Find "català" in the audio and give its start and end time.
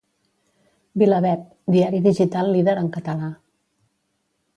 2.97-3.29